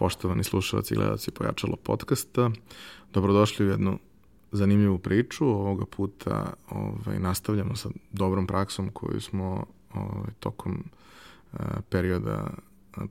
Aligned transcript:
poštovani 0.00 0.44
slušalci 0.44 0.94
i 0.94 0.96
gledalci 0.96 1.30
Pojačalo 1.30 1.76
podcasta. 1.76 2.50
Dobrodošli 3.12 3.66
u 3.66 3.68
jednu 3.68 3.98
zanimljivu 4.52 4.98
priču. 4.98 5.46
Ovoga 5.46 5.84
puta 5.86 6.52
ovaj, 6.70 7.18
nastavljamo 7.18 7.76
sa 7.76 7.88
dobrom 8.12 8.46
praksom 8.46 8.90
koju 8.92 9.20
smo 9.20 9.66
ovaj, 9.94 10.32
tokom 10.38 10.84
uh, 11.52 11.60
perioda 11.88 12.50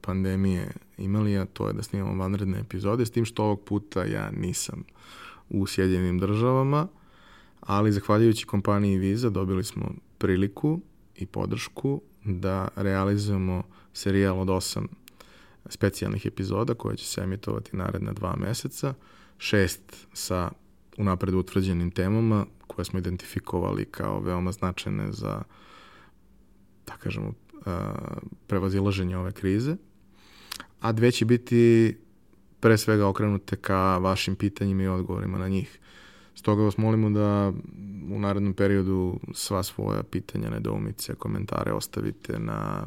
pandemije 0.02 0.72
imali, 0.98 1.38
a 1.38 1.46
to 1.46 1.68
je 1.68 1.74
da 1.74 1.84
snimamo 1.84 2.24
vanredne 2.24 2.60
epizode, 2.60 3.06
s 3.06 3.12
tim 3.12 3.26
što 3.26 3.44
ovog 3.44 3.62
puta 3.62 4.04
ja 4.04 4.32
nisam 4.32 4.84
u 5.50 5.68
Sjedinjenim 5.68 6.20
državama, 6.20 6.88
ali 7.60 7.92
zahvaljujući 7.92 8.46
kompaniji 8.46 8.98
Visa 8.98 9.30
dobili 9.30 9.64
smo 9.64 9.92
priliku 10.18 10.80
i 11.16 11.26
podršku 11.26 12.02
da 12.24 12.68
realizujemo 12.76 13.64
serijal 13.94 14.40
od 14.40 14.50
osam 14.50 14.88
specijalnih 15.70 16.26
epizoda 16.26 16.74
koje 16.74 16.98
će 16.98 17.06
se 17.06 17.22
emitovati 17.22 17.78
naredna 17.78 18.14
dva 18.14 18.36
meseca, 18.36 18.94
šest 19.38 20.08
sa 20.14 20.52
unapred 20.98 21.34
utvrđenim 21.34 21.92
temama 21.92 22.46
koje 22.68 22.86
smo 22.86 23.00
identifikovali 23.00 23.86
kao 23.86 24.20
veoma 24.20 24.52
značajne 24.52 25.12
za, 25.12 25.42
da 26.88 26.94
kažemo, 26.94 27.34
prevazilaženje 28.48 29.18
ove 29.18 29.32
krize, 29.32 29.76
a 30.80 30.92
dve 30.92 31.12
će 31.12 31.26
biti 31.26 31.98
pre 32.60 32.78
svega 32.78 33.08
okrenute 33.08 33.56
ka 33.56 33.98
vašim 33.98 34.36
pitanjima 34.36 34.84
i 34.84 34.88
odgovorima 34.88 35.38
na 35.38 35.48
njih. 35.48 35.80
Stoga 36.36 36.64
vas 36.64 36.78
molimo 36.78 37.10
da 37.10 37.54
u 38.12 38.20
narednom 38.20 38.54
periodu 38.54 39.20
sva 39.34 39.64
svoja 39.64 40.04
pitanja, 40.04 40.50
nedoumice, 40.50 41.16
komentare 41.16 41.74
ostavite 41.74 42.40
na 42.40 42.86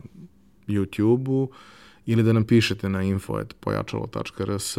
YouTube-u 0.69 1.51
ili 2.07 2.23
da 2.23 2.33
nam 2.33 2.45
pišete 2.45 2.89
na 2.89 3.03
info.pojačalo.rs 3.03 4.79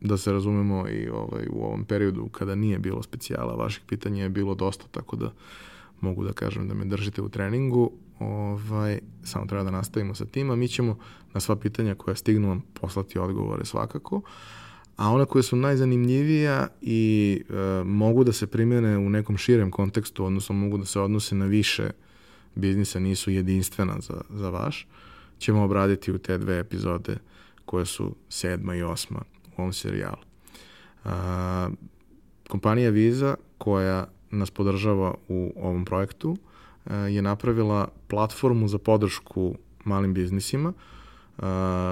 da 0.00 0.16
se 0.16 0.32
razumemo 0.32 0.88
i 0.88 1.08
ovaj, 1.08 1.46
u 1.50 1.64
ovom 1.64 1.84
periodu 1.84 2.28
kada 2.28 2.54
nije 2.54 2.78
bilo 2.78 3.02
specijala, 3.02 3.54
vaših 3.54 3.82
pitanja 3.88 4.22
je 4.22 4.28
bilo 4.28 4.54
dosta, 4.54 4.84
tako 4.90 5.16
da 5.16 5.32
mogu 6.00 6.24
da 6.24 6.32
kažem 6.32 6.68
da 6.68 6.74
me 6.74 6.84
držite 6.84 7.22
u 7.22 7.28
treningu. 7.28 7.92
Ovaj, 8.18 9.00
samo 9.24 9.46
treba 9.46 9.64
da 9.64 9.70
nastavimo 9.70 10.14
sa 10.14 10.24
tim, 10.24 10.50
a 10.50 10.56
mi 10.56 10.68
ćemo 10.68 10.98
na 11.34 11.40
sva 11.40 11.56
pitanja 11.56 11.94
koja 11.94 12.14
stignu 12.14 12.48
vam 12.48 12.62
poslati 12.80 13.18
odgovore 13.18 13.64
svakako. 13.64 14.22
A 14.96 15.10
ona 15.10 15.24
koja 15.24 15.42
su 15.42 15.56
najzanimljivija 15.56 16.68
i 16.80 17.42
e, 17.48 17.84
mogu 17.84 18.24
da 18.24 18.32
se 18.32 18.46
primene 18.46 18.98
u 18.98 19.10
nekom 19.10 19.36
širem 19.36 19.70
kontekstu, 19.70 20.24
odnosno 20.24 20.54
mogu 20.54 20.78
da 20.78 20.84
se 20.84 21.00
odnose 21.00 21.34
na 21.34 21.46
više 21.46 21.90
biznisa, 22.54 23.00
nisu 23.00 23.30
jedinstvena 23.30 24.00
za, 24.00 24.20
za 24.30 24.50
vaš, 24.50 24.86
ćemo 25.42 25.64
obraditi 25.64 26.12
u 26.12 26.18
te 26.18 26.38
dve 26.38 26.58
epizode 26.58 27.16
koje 27.64 27.86
su 27.86 28.14
sedma 28.28 28.74
i 28.74 28.82
osma 28.82 29.22
u 29.56 29.60
ovom 29.60 29.72
serijalu. 29.72 30.22
A, 31.04 31.68
kompanija 32.48 32.90
Visa 32.90 33.34
koja 33.58 34.06
nas 34.30 34.50
podržava 34.50 35.14
u 35.28 35.52
ovom 35.56 35.84
projektu 35.84 36.36
je 37.08 37.22
napravila 37.22 37.88
platformu 38.08 38.68
za 38.68 38.78
podršku 38.78 39.54
malim 39.84 40.14
biznisima. 40.14 40.72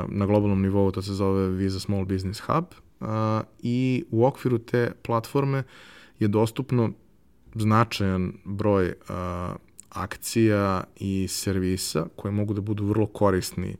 Na 0.08 0.26
globalnom 0.26 0.62
nivou 0.62 0.90
to 0.90 1.02
se 1.02 1.12
zove 1.12 1.48
Visa 1.48 1.80
Small 1.80 2.04
Business 2.04 2.40
Hub 2.40 2.64
i 3.62 4.04
u 4.10 4.26
okviru 4.26 4.58
te 4.58 4.92
platforme 5.02 5.62
je 6.18 6.28
dostupno 6.28 6.90
značajan 7.54 8.32
broj 8.44 8.94
akcija 9.90 10.84
i 10.96 11.28
servisa 11.28 12.06
koje 12.16 12.32
mogu 12.32 12.54
da 12.54 12.60
budu 12.60 12.86
vrlo 12.86 13.06
korisni 13.06 13.76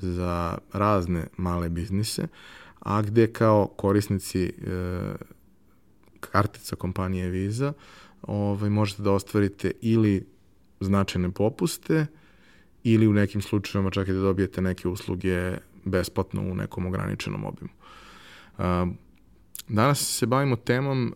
za 0.00 0.58
razne 0.72 1.26
male 1.36 1.68
biznise, 1.68 2.26
a 2.80 3.02
gde 3.02 3.32
kao 3.32 3.66
korisnici 3.66 4.44
e, 4.44 4.52
kartica 6.20 6.76
kompanije 6.76 7.28
Visa 7.28 7.72
ovaj, 8.22 8.70
možete 8.70 9.02
da 9.02 9.12
ostvarite 9.12 9.72
ili 9.80 10.26
značajne 10.80 11.30
popuste 11.30 12.06
ili 12.84 13.08
u 13.08 13.12
nekim 13.12 13.42
slučajevima 13.42 13.90
čak 13.90 14.08
i 14.08 14.12
da 14.12 14.20
dobijete 14.20 14.62
neke 14.62 14.88
usluge 14.88 15.56
besplatno 15.84 16.42
u 16.42 16.54
nekom 16.54 16.86
ograničenom 16.86 17.44
obimu. 17.44 17.70
Danas 19.68 20.18
se 20.18 20.26
bavimo 20.26 20.56
temom 20.56 21.14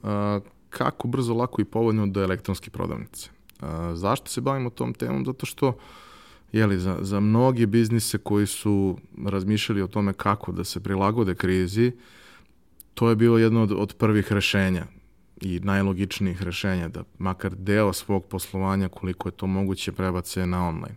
kako 0.70 1.08
brzo, 1.08 1.34
lako 1.34 1.60
i 1.60 1.64
povoljno 1.64 2.06
do 2.06 2.22
elektronske 2.22 2.70
prodavnice. 2.70 3.30
Zašto 3.94 4.28
se 4.28 4.40
bavimo 4.40 4.70
tom 4.70 4.94
temom? 4.94 5.24
Zato 5.24 5.46
što 5.46 5.78
jeli, 6.52 6.78
za, 6.78 6.98
za 7.00 7.20
mnogi 7.20 7.66
biznise 7.66 8.18
koji 8.18 8.46
su 8.46 8.98
razmišljali 9.26 9.82
o 9.82 9.86
tome 9.86 10.12
kako 10.12 10.52
da 10.52 10.64
se 10.64 10.80
prilagode 10.80 11.34
krizi, 11.34 11.92
to 12.94 13.10
je 13.10 13.16
bilo 13.16 13.38
jedno 13.38 13.62
od, 13.62 13.72
od 13.72 13.94
prvih 13.94 14.32
rešenja 14.32 14.86
i 15.40 15.60
najlogičnijih 15.60 16.42
rešenja, 16.42 16.88
da 16.88 17.04
makar 17.18 17.54
deo 17.54 17.92
svog 17.92 18.24
poslovanja, 18.24 18.88
koliko 18.88 19.28
je 19.28 19.32
to 19.32 19.46
moguće, 19.46 19.92
prebace 19.92 20.46
na 20.46 20.68
online. 20.68 20.96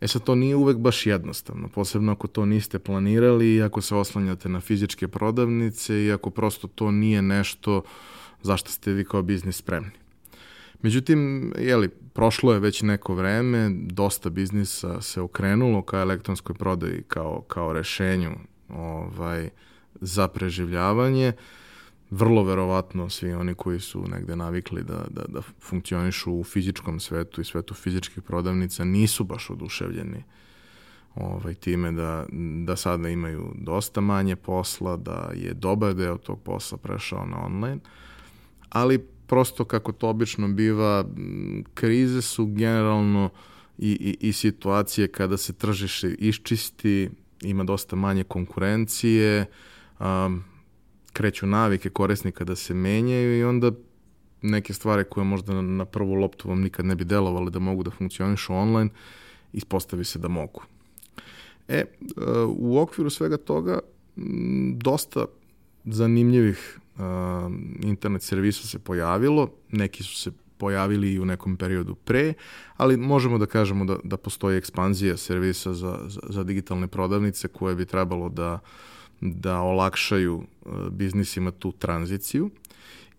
E 0.00 0.08
sad, 0.08 0.24
to 0.24 0.34
nije 0.34 0.56
uvek 0.56 0.76
baš 0.76 1.06
jednostavno, 1.06 1.68
posebno 1.68 2.12
ako 2.12 2.26
to 2.26 2.46
niste 2.46 2.78
planirali 2.78 3.54
i 3.54 3.62
ako 3.62 3.80
se 3.80 3.94
oslanjate 3.94 4.48
na 4.48 4.60
fizičke 4.60 5.08
prodavnice 5.08 6.04
i 6.04 6.12
ako 6.12 6.30
prosto 6.30 6.68
to 6.68 6.90
nije 6.90 7.22
nešto 7.22 7.82
zašto 8.42 8.70
ste 8.70 8.92
vi 8.92 9.04
kao 9.04 9.22
biznis 9.22 9.56
spremni. 9.56 10.03
Međutim, 10.82 11.52
jeli, 11.58 11.88
prošlo 11.88 12.52
je 12.52 12.60
već 12.60 12.82
neko 12.82 13.14
vreme, 13.14 13.70
dosta 13.74 14.30
biznisa 14.30 15.00
se 15.00 15.20
okrenulo 15.20 15.82
ka 15.82 15.98
elektronskoj 15.98 16.54
prodaji 16.54 17.02
kao, 17.08 17.42
kao 17.48 17.72
rešenju 17.72 18.30
ovaj, 18.68 19.50
za 20.00 20.28
preživljavanje. 20.28 21.32
Vrlo 22.10 22.44
verovatno 22.44 23.10
svi 23.10 23.32
oni 23.32 23.54
koji 23.54 23.80
su 23.80 24.04
negde 24.08 24.36
navikli 24.36 24.82
da, 24.82 25.04
da, 25.10 25.22
da 25.28 25.42
funkcionišu 25.60 26.32
u 26.32 26.44
fizičkom 26.44 27.00
svetu 27.00 27.40
i 27.40 27.44
svetu 27.44 27.74
fizičkih 27.74 28.22
prodavnica 28.22 28.84
nisu 28.84 29.24
baš 29.24 29.50
oduševljeni 29.50 30.24
ovaj, 31.14 31.54
time 31.54 31.92
da, 31.92 32.26
da 32.64 32.76
sada 32.76 33.08
imaju 33.08 33.52
dosta 33.54 34.00
manje 34.00 34.36
posla, 34.36 34.96
da 34.96 35.30
je 35.34 35.54
dobar 35.54 35.94
deo 35.94 36.16
tog 36.18 36.42
posla 36.42 36.78
prešao 36.78 37.26
na 37.26 37.44
online, 37.44 37.78
ali 38.68 39.06
prosto 39.26 39.64
kako 39.64 39.92
to 39.92 40.08
obično 40.08 40.48
biva, 40.48 41.04
krize 41.74 42.22
su 42.22 42.46
generalno 42.46 43.30
i, 43.78 44.16
i, 44.20 44.28
i 44.28 44.32
situacije 44.32 45.08
kada 45.08 45.36
se 45.36 45.52
tržište 45.52 46.14
iščisti, 46.18 47.10
ima 47.42 47.64
dosta 47.64 47.96
manje 47.96 48.24
konkurencije, 48.24 49.46
um, 50.00 50.44
kreću 51.12 51.46
navike 51.46 51.90
korisnika 51.90 52.44
da 52.44 52.56
se 52.56 52.74
menjaju 52.74 53.38
i 53.38 53.44
onda 53.44 53.72
neke 54.42 54.74
stvari 54.74 55.04
koje 55.10 55.24
možda 55.24 55.62
na 55.62 55.84
prvu 55.84 56.14
loptu 56.14 56.48
vam 56.48 56.60
nikad 56.60 56.86
ne 56.86 56.94
bi 56.94 57.04
delovali 57.04 57.50
da 57.50 57.58
mogu 57.58 57.82
da 57.82 57.90
funkcionišu 57.90 58.54
online, 58.54 58.90
ispostavi 59.52 60.04
se 60.04 60.18
da 60.18 60.28
mogu. 60.28 60.62
E, 61.68 61.84
u 62.48 62.78
okviru 62.78 63.10
svega 63.10 63.36
toga 63.36 63.78
dosta 64.74 65.26
zanimljivih 65.84 66.78
internet 67.82 68.22
servisa 68.22 68.68
se 68.68 68.78
pojavilo, 68.78 69.50
neki 69.70 70.02
su 70.02 70.16
se 70.16 70.30
pojavili 70.58 71.12
i 71.12 71.20
u 71.20 71.24
nekom 71.24 71.56
periodu 71.56 71.94
pre, 71.94 72.34
ali 72.76 72.96
možemo 72.96 73.38
da 73.38 73.46
kažemo 73.46 73.84
da, 73.84 73.96
da 74.04 74.16
postoji 74.16 74.58
ekspanzija 74.58 75.16
servisa 75.16 75.74
za, 75.74 75.98
za, 76.06 76.20
za 76.28 76.44
digitalne 76.44 76.86
prodavnice 76.86 77.48
koje 77.48 77.74
bi 77.74 77.86
trebalo 77.86 78.28
da 78.28 78.52
uh, 78.52 78.60
da 79.20 79.60
olakšaju 79.60 80.42
e, 80.42 80.68
biznisima 80.90 81.50
tu 81.50 81.72
tranziciju. 81.72 82.50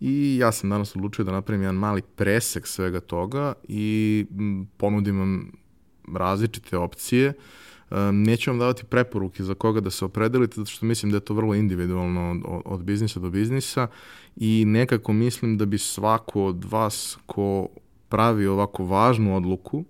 I 0.00 0.36
ja 0.40 0.52
sam 0.52 0.70
danas 0.70 0.96
odlučio 0.96 1.24
da 1.24 1.32
napravim 1.32 1.62
jedan 1.62 1.74
mali 1.74 2.02
presek 2.02 2.66
svega 2.66 3.00
toga 3.00 3.52
i 3.68 4.26
ponudim 4.76 5.18
vam 5.18 5.52
različite 6.14 6.76
opcije. 6.76 7.32
E, 7.90 8.12
neću 8.12 8.50
vam 8.50 8.58
davati 8.58 8.84
preporuke 8.84 9.44
za 9.44 9.54
koga 9.54 9.80
da 9.80 9.90
se 9.90 10.04
opredelite, 10.04 10.54
zato 10.56 10.70
što 10.70 10.86
mislim 10.86 11.12
da 11.12 11.16
je 11.16 11.24
to 11.24 11.34
vrlo 11.34 11.54
individualno 11.54 12.30
od, 12.30 12.62
od 12.64 12.84
biznisa 12.84 13.20
do 13.20 13.30
biznisa 13.30 13.86
i 14.36 14.64
nekako 14.66 15.12
mislim 15.12 15.58
da 15.58 15.64
bi 15.64 15.78
svako 15.78 16.44
od 16.44 16.64
vas 16.64 17.18
ko 17.26 17.68
pravi 18.08 18.46
ovako 18.46 18.84
važnu 18.84 19.36
odluku 19.36 19.84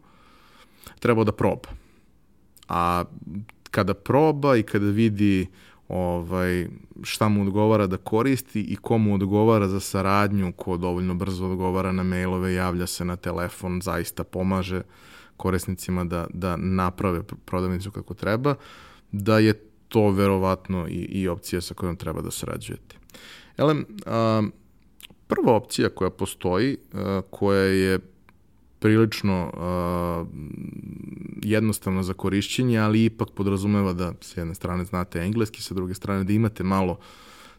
trebao 0.98 1.24
da 1.24 1.32
proba. 1.32 1.68
A 2.68 3.04
kada 3.70 3.94
proba 3.94 4.56
i 4.56 4.62
kada 4.62 4.86
vidi 4.86 5.46
ovaj, 5.88 6.66
šta 7.02 7.28
mu 7.28 7.42
odgovara 7.42 7.86
da 7.86 7.96
koristi 7.96 8.60
i 8.60 8.76
komu 8.76 9.14
odgovara 9.14 9.68
za 9.68 9.80
saradnju, 9.80 10.52
ko 10.52 10.76
dovoljno 10.76 11.14
brzo 11.14 11.46
odgovara 11.46 11.92
na 11.92 12.02
mailove, 12.02 12.54
javlja 12.54 12.86
se 12.86 13.04
na 13.04 13.16
telefon, 13.16 13.80
zaista 13.80 14.24
pomaže 14.24 14.82
korisnicima 15.36 16.04
da, 16.04 16.26
da 16.32 16.56
naprave 16.56 17.22
prodavnicu 17.44 17.90
kako 17.90 18.14
treba, 18.14 18.54
da 19.12 19.38
je 19.38 19.52
to 19.88 20.10
verovatno 20.10 20.88
i, 20.88 20.92
i 20.92 21.28
opcija 21.28 21.60
sa 21.60 21.74
kojom 21.74 21.96
treba 21.96 22.20
da 22.20 22.30
sarađujete. 22.30 22.96
Ele, 23.56 23.74
a, 24.06 24.42
prva 25.26 25.52
opcija 25.52 25.88
koja 25.88 26.10
postoji, 26.10 26.76
a, 26.92 27.20
koja 27.30 27.62
je 27.62 27.98
prilično 28.78 29.52
uh, 29.52 30.28
jednostavno 31.42 32.02
za 32.02 32.12
korišćenje, 32.12 32.78
ali 32.78 33.04
ipak 33.04 33.28
podrazumeva 33.30 33.92
da 33.92 34.12
s 34.20 34.36
jedne 34.36 34.54
strane 34.54 34.84
znate 34.84 35.20
engleski, 35.20 35.62
sa 35.62 35.74
druge 35.74 35.94
strane 35.94 36.24
da 36.24 36.32
imate 36.32 36.64
malo 36.64 36.98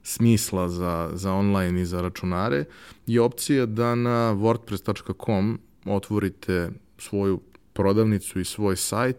smisla 0.04 0.70
za, 0.70 1.10
za 1.14 1.34
online 1.34 1.82
i 1.82 1.86
za 1.86 2.02
računare, 2.02 2.66
je 3.08 3.22
opcija 3.22 3.66
da 3.66 3.96
na 3.96 4.34
wordpress.com 4.34 5.60
otvorite 5.86 6.72
svoju 6.98 7.40
prodavnicu 7.78 8.40
i 8.40 8.46
svoj 8.46 8.76
sajt 8.76 9.18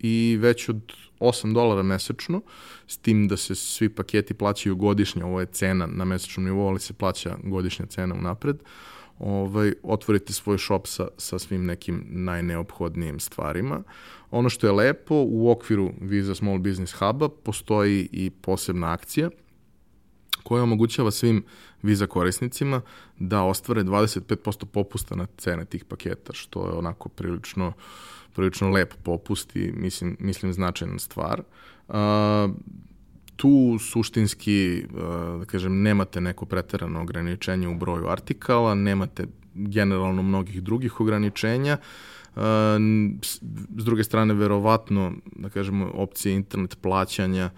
i 0.00 0.38
već 0.40 0.68
od 0.68 0.92
8 1.20 1.54
dolara 1.54 1.82
mesečno, 1.82 2.40
s 2.86 2.96
tim 2.96 3.28
da 3.28 3.36
se 3.36 3.54
svi 3.54 3.88
paketi 3.88 4.34
plaćaju 4.34 4.76
godišnje, 4.76 5.24
ovo 5.24 5.40
je 5.40 5.46
cena 5.46 5.86
na 5.86 6.04
mesečnom 6.04 6.46
nivou, 6.46 6.68
ali 6.68 6.80
se 6.80 6.92
plaća 6.92 7.36
godišnja 7.44 7.86
cena 7.86 8.14
unapred, 8.14 8.56
ovaj, 9.18 9.72
otvorite 9.82 10.32
svoj 10.32 10.58
shop 10.58 10.86
sa, 10.86 11.08
sa 11.16 11.38
svim 11.38 11.66
nekim 11.66 12.04
najneophodnijim 12.08 13.20
stvarima. 13.20 13.82
Ono 14.30 14.48
što 14.48 14.66
je 14.66 14.72
lepo, 14.72 15.14
u 15.14 15.50
okviru 15.50 15.92
Visa 16.00 16.34
Small 16.34 16.58
Business 16.58 16.92
Huba 16.92 17.28
postoji 17.28 18.08
i 18.12 18.30
posebna 18.30 18.92
akcija 18.92 19.30
koja 20.42 20.62
omogućava 20.62 21.10
svim 21.10 21.44
Visa 21.82 22.06
korisnicima 22.06 22.80
da 23.18 23.42
ostvare 23.42 23.84
25% 23.84 24.64
popusta 24.64 25.16
na 25.16 25.26
cene 25.36 25.64
tih 25.64 25.84
paketa, 25.84 26.32
što 26.32 26.66
je 26.66 26.72
onako 26.72 27.08
prilično, 27.08 27.72
prilično 28.34 28.70
lep 28.70 28.94
popust 29.02 29.56
i 29.56 29.72
mislim, 29.72 30.16
mislim 30.20 30.52
značajna 30.52 30.98
stvar. 30.98 31.42
Uh, 31.88 31.94
tu 33.36 33.78
suštinski, 33.80 34.84
da 35.38 35.44
kažem, 35.46 35.82
nemate 35.82 36.20
neko 36.20 36.46
preterano 36.46 37.02
ograničenje 37.02 37.68
u 37.68 37.74
broju 37.74 38.08
artikala, 38.08 38.74
nemate 38.74 39.26
generalno 39.54 40.22
mnogih 40.22 40.62
drugih 40.62 41.00
ograničenja, 41.00 41.76
s 43.22 43.38
druge 43.84 44.04
strane, 44.04 44.34
verovatno, 44.34 45.12
da 45.36 45.48
kažemo, 45.48 45.90
opcije 45.94 46.34
internet 46.34 46.78
plaćanja, 46.82 47.50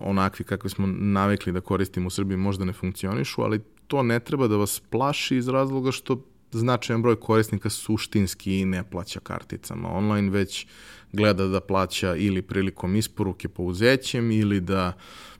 onakvi 0.00 0.44
kakve 0.44 0.70
smo 0.70 0.86
navikli 0.86 1.52
da 1.52 1.60
koristimo 1.60 2.06
u 2.06 2.10
Srbiji 2.10 2.36
možda 2.36 2.64
ne 2.64 2.72
funkcionišu, 2.72 3.42
ali 3.42 3.60
to 3.86 4.02
ne 4.02 4.20
treba 4.20 4.48
da 4.48 4.56
vas 4.56 4.82
plaši 4.90 5.36
iz 5.36 5.48
razloga 5.48 5.92
što 5.92 6.24
značajan 6.52 7.02
broj 7.02 7.16
korisnika 7.20 7.70
suštinski 7.70 8.64
ne 8.64 8.90
plaća 8.90 9.20
karticama 9.20 9.88
online, 9.88 10.30
već 10.30 10.66
gleda 11.12 11.46
da 11.46 11.60
plaća 11.60 12.14
ili 12.16 12.42
prilikom 12.42 12.96
isporuke 12.96 13.48
pouzećem 13.48 14.30
ili 14.30 14.60
da 14.60 14.92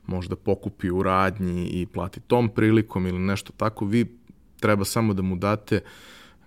možda 0.07 0.35
pokupi 0.35 0.91
u 0.91 1.03
radnji 1.03 1.67
i 1.67 1.85
plati 1.85 2.19
tom 2.19 2.49
prilikom 2.49 3.07
ili 3.07 3.19
nešto 3.19 3.53
tako. 3.57 3.85
Vi 3.85 4.17
treba 4.59 4.85
samo 4.85 5.13
da 5.13 5.21
mu 5.21 5.35
date 5.35 5.81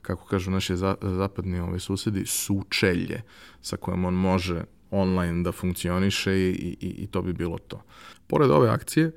kako 0.02 0.26
kažu 0.26 0.50
naši 0.50 0.76
zapadni 1.02 1.60
ovaj 1.60 1.78
susedi, 1.78 2.26
sučelje 2.26 3.22
sa 3.62 3.76
kojom 3.76 4.04
on 4.04 4.14
može 4.14 4.64
online 4.90 5.42
da 5.42 5.52
funkcioniše 5.52 6.32
i, 6.32 6.76
i, 6.80 6.94
i 7.02 7.06
to 7.06 7.22
bi 7.22 7.32
bilo 7.32 7.58
to. 7.58 7.82
Pored 8.26 8.50
ove 8.50 8.68
akcije, 8.68 9.10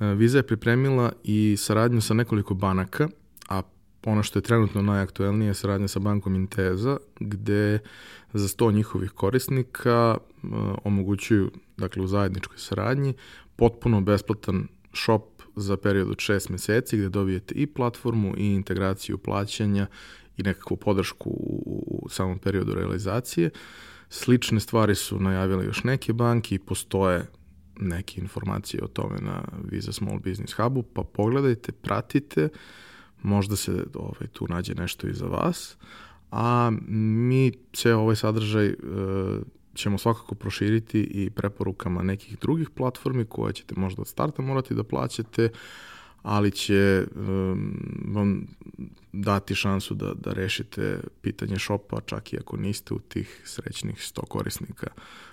Viza 0.00 0.38
je 0.38 0.46
pripremila 0.46 1.12
i 1.24 1.56
saradnju 1.58 2.00
sa 2.00 2.14
nekoliko 2.14 2.54
banaka, 2.54 3.08
a 3.48 3.62
ono 4.04 4.22
što 4.22 4.38
je 4.38 4.42
trenutno 4.42 4.82
najaktuelnije 4.82 5.48
je 5.48 5.54
saradnja 5.54 5.88
sa 5.88 5.98
bankom 5.98 6.34
Inteza, 6.34 6.96
gde 7.20 7.78
za 8.32 8.48
100 8.48 8.74
njihovih 8.74 9.10
korisnika 9.10 10.16
uh, 10.16 10.50
omogućuju, 10.84 11.50
dakle 11.76 12.02
u 12.02 12.06
zajedničkoj 12.06 12.58
saradnji, 12.58 13.14
potpuno 13.56 14.00
besplatan 14.00 14.68
shop 14.94 15.22
za 15.56 15.76
period 15.76 16.10
od 16.10 16.16
6 16.16 16.50
meseci 16.50 16.96
gde 16.96 17.08
dobijete 17.08 17.54
i 17.54 17.66
platformu 17.66 18.34
i 18.36 18.46
integraciju 18.46 19.18
plaćanja 19.18 19.86
i 20.36 20.42
nekakvu 20.42 20.76
podršku 20.76 21.30
u, 21.30 22.00
u 22.02 22.08
samom 22.08 22.38
periodu 22.38 22.74
realizacije. 22.74 23.50
Slične 24.10 24.60
stvari 24.60 24.94
su 24.94 25.20
najavile 25.20 25.64
još 25.64 25.84
neke 25.84 26.12
banke 26.12 26.54
i 26.54 26.58
postoje 26.58 27.26
neke 27.80 28.20
informacije 28.20 28.84
o 28.84 28.88
tome 28.88 29.18
na 29.20 29.42
Visa 29.70 29.92
Small 29.92 30.18
Business 30.18 30.52
Hubu, 30.52 30.82
pa 30.82 31.02
pogledajte, 31.02 31.72
pratite, 31.72 32.48
možda 33.22 33.56
se 33.56 33.84
ovaj, 33.94 34.28
tu 34.32 34.46
nađe 34.48 34.74
nešto 34.74 35.08
i 35.08 35.12
za 35.12 35.26
vas, 35.26 35.76
a 36.30 36.70
mi 36.88 37.52
ceo 37.72 37.98
ovaj 37.98 38.16
sadržaj 38.16 38.66
e, 38.66 38.76
ćemo 39.74 39.98
svakako 39.98 40.34
proširiti 40.34 41.00
i 41.00 41.30
preporukama 41.30 42.02
nekih 42.02 42.38
drugih 42.38 42.70
platformi 42.70 43.24
koje 43.24 43.52
ćete 43.52 43.74
možda 43.76 44.02
od 44.02 44.08
starta 44.08 44.42
morati 44.42 44.74
da 44.74 44.84
plaćate, 44.84 45.48
ali 46.22 46.50
će 46.50 47.06
um, 47.16 47.74
vam 48.14 48.46
dati 49.12 49.54
šansu 49.54 49.94
da, 49.94 50.14
da 50.14 50.32
rešite 50.32 51.00
pitanje 51.20 51.58
šopa, 51.58 52.00
čak 52.00 52.32
i 52.32 52.38
ako 52.38 52.56
niste 52.56 52.94
u 52.94 52.98
tih 52.98 53.42
srećnih 53.44 53.96
100 53.96 54.20
korisnika 54.28 54.86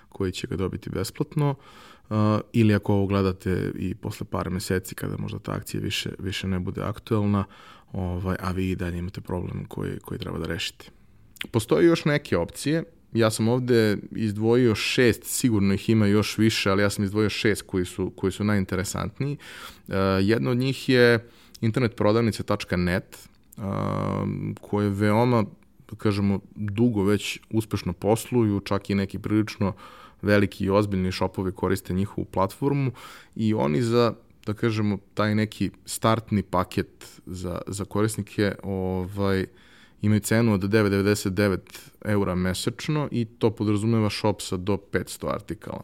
koji 0.08 0.32
će 0.32 0.46
ga 0.46 0.56
dobiti 0.56 0.90
besplatno, 0.90 1.50
uh, 1.50 2.16
ili 2.52 2.74
ako 2.74 2.94
ovo 2.94 3.06
gledate 3.06 3.72
i 3.74 3.94
posle 3.94 4.26
par 4.30 4.50
meseci 4.50 4.94
kada 4.94 5.16
možda 5.16 5.38
ta 5.38 5.52
akcija 5.52 5.80
više, 5.80 6.10
više 6.18 6.48
ne 6.48 6.58
bude 6.58 6.82
aktuelna, 6.82 7.44
ovaj, 7.92 8.36
a 8.40 8.50
vi 8.52 8.70
i 8.70 8.76
dalje 8.76 8.98
imate 8.98 9.20
problem 9.20 9.64
koji, 9.64 9.98
koji 9.98 10.18
treba 10.18 10.38
da 10.38 10.46
rešite. 10.46 10.90
Postoje 11.50 11.86
još 11.86 12.04
neke 12.04 12.36
opcije, 12.36 12.84
ja 13.12 13.30
sam 13.30 13.48
ovde 13.48 13.96
izdvojio 14.12 14.74
šest, 14.74 15.24
sigurno 15.24 15.74
ih 15.74 15.88
ima 15.88 16.06
još 16.06 16.38
više, 16.38 16.70
ali 16.70 16.82
ja 16.82 16.90
sam 16.90 17.04
izdvojio 17.04 17.30
šest 17.30 17.62
koji 17.62 17.84
su, 17.84 18.12
koji 18.16 18.32
su 18.32 18.44
najinteresantniji. 18.44 19.36
Uh, 19.88 19.94
jedna 20.20 20.50
od 20.50 20.56
njih 20.56 20.88
je 20.88 21.28
internetprodavnice.net, 21.60 23.28
uh, 23.56 23.64
koje 24.60 24.90
veoma, 24.90 25.44
da 25.90 25.96
kažemo, 25.96 26.40
dugo 26.54 27.04
već 27.04 27.40
uspešno 27.50 27.92
posluju, 27.92 28.60
čak 28.60 28.90
i 28.90 28.94
neki 28.94 29.18
prilično 29.18 29.72
veliki 30.22 30.64
i 30.64 30.70
ozbiljni 30.70 31.12
šopovi 31.12 31.52
koriste 31.52 31.94
njihovu 31.94 32.24
platformu 32.24 32.92
i 33.36 33.54
oni 33.54 33.82
za 33.82 34.14
da 34.48 34.54
kažemo, 34.54 34.98
taj 35.14 35.34
neki 35.34 35.70
startni 35.84 36.42
paket 36.42 37.20
za, 37.26 37.60
za 37.66 37.84
korisnike 37.84 38.54
ovaj, 38.62 39.46
imaju 40.02 40.20
cenu 40.20 40.54
od 40.54 40.60
9,99 40.60 41.58
eura 42.04 42.34
mesečno 42.34 43.08
i 43.10 43.24
to 43.24 43.50
podrazumeva 43.50 44.10
shop 44.10 44.42
sa 44.42 44.56
do 44.56 44.76
500 44.92 45.34
artikala. 45.34 45.82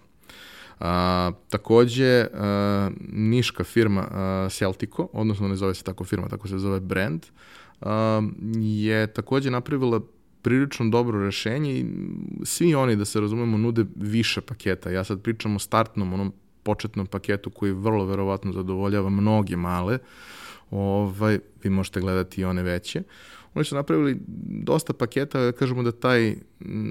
A, 0.81 1.31
takođe, 1.49 2.27
a, 2.35 2.91
niška 3.13 3.65
firma 3.65 4.09
a, 4.11 4.49
Celtico, 4.51 5.09
odnosno 5.13 5.49
ne 5.49 5.57
zove 5.57 5.75
se 5.75 5.85
tako 5.85 6.05
firma, 6.05 6.29
tako 6.29 6.49
se 6.49 6.59
zove 6.59 6.81
brand, 6.81 7.27
a, 7.81 8.23
je 8.61 9.07
takođe 9.07 9.51
napravila 9.51 10.01
prilično 10.43 10.89
dobro 10.89 11.25
rešenje 11.25 11.73
i 11.73 11.87
svi 12.43 12.75
oni, 12.75 12.97
da 12.97 13.05
se 13.05 13.21
razumemo, 13.21 13.59
nude 13.59 13.85
više 13.97 14.41
paketa. 14.41 14.91
Ja 14.91 15.05
sad 15.05 15.23
pričam 15.23 15.56
o 15.56 15.59
startnom, 15.59 16.13
onom 16.13 16.33
početnom 16.63 17.06
paketu 17.06 17.51
koji 17.51 17.73
vrlo 17.73 18.05
verovatno 18.05 18.53
zadovoljava 18.53 19.11
mnoge 19.11 19.56
male, 19.56 19.99
ovaj, 20.71 21.39
vi 21.63 21.71
možete 21.71 22.01
gledati 22.01 22.41
i 22.41 22.44
one 22.44 22.63
veće. 22.63 23.03
Oni 23.55 23.65
su 23.65 23.75
napravili 23.75 24.17
dosta 24.46 24.93
paketa, 24.93 25.41
da 25.41 25.53
kažemo 25.53 25.82
da 25.82 25.93
taj 25.93 26.34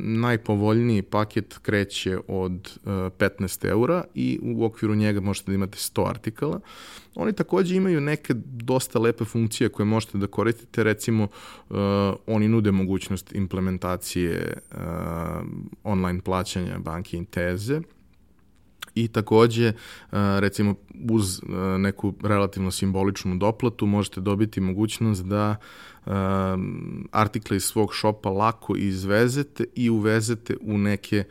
najpovoljniji 0.03 1.01
paket 1.01 1.57
kreće 1.61 2.17
od 2.27 2.79
uh, 2.85 2.91
15 2.91 3.65
eura 3.65 4.03
i 4.15 4.39
u 4.43 4.65
okviru 4.65 4.95
njega 4.95 5.21
možete 5.21 5.51
da 5.51 5.55
imate 5.55 5.77
100 5.77 6.09
artikala. 6.09 6.59
Oni 7.15 7.33
takođe 7.33 7.75
imaju 7.75 8.01
neke 8.01 8.33
dosta 8.45 8.99
lepe 8.99 9.25
funkcije 9.25 9.69
koje 9.69 9.85
možete 9.85 10.17
da 10.17 10.27
koristite, 10.27 10.83
recimo 10.83 11.23
uh, 11.23 11.77
oni 12.27 12.47
nude 12.47 12.71
mogućnost 12.71 13.35
implementacije 13.35 14.57
uh, 14.71 14.77
online 15.83 16.21
plaćanja 16.21 16.79
banke 16.79 17.17
Inteze, 17.17 17.81
i 18.95 19.07
takođe 19.07 19.73
recimo 20.11 20.75
uz 21.09 21.41
neku 21.77 22.13
relativno 22.23 22.71
simboličnu 22.71 23.37
doplatu 23.37 23.85
možete 23.85 24.21
dobiti 24.21 24.61
mogućnost 24.61 25.25
da 25.25 25.55
artikle 27.11 27.57
iz 27.57 27.63
svog 27.63 27.93
šopa 27.93 28.29
lako 28.29 28.75
izvezete 28.75 29.65
i 29.75 29.89
uvezete 29.89 30.55
u 30.61 30.77
neke 30.77 31.23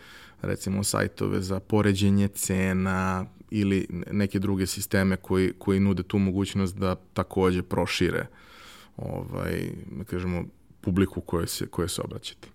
recimo 0.43 0.85
sajtove 0.85 1.41
za 1.41 1.61
poređenje 1.61 2.29
cena 2.29 3.27
ili 3.51 3.87
neke 4.11 4.39
druge 4.39 4.67
sisteme 4.67 5.17
koji, 5.17 5.53
koji 5.59 5.81
nude 5.81 6.03
tu 6.03 6.19
mogućnost 6.19 6.77
da 6.77 6.95
takođe 6.95 7.63
prošire 7.63 8.27
ovaj, 8.97 9.71
da 9.91 10.05
kažemo, 10.05 10.45
publiku 10.81 11.21
koje 11.21 11.47
se, 11.47 11.67
koje 11.67 11.89
se 11.89 12.03
obraćate. 12.05 12.49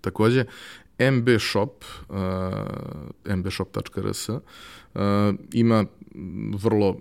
Takođe, 0.00 0.44
MB 0.98 1.28
Shop, 1.38 1.84
uh, 2.08 3.36
mbshop.rs, 3.36 4.28
uh, 4.28 4.40
ima 5.52 5.84
vrlo 6.54 6.96